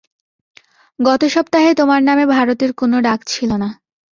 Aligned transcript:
গত 0.99 1.21
সপ্তাহে 1.25 1.71
তোমার 1.73 2.01
নামে 2.03 2.25
ভারতের 2.27 2.71
কোন 2.73 2.91
ডাক 3.01 3.19
ছিল 3.27 3.49
না। 3.55 3.69